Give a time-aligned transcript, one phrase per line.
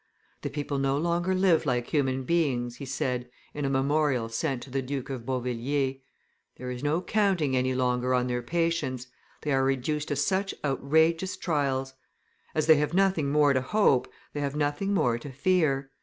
[0.41, 4.71] "The people no longer live like human beings," he said, in a memorial sent to
[4.71, 5.97] the Duke of Beauvilliers;
[6.57, 9.05] "there is no counting any longer on their patience,
[9.43, 11.93] they are reduced to such outrageous trials.
[12.55, 15.91] As they have nothing more to hope, they have nothing more to fear.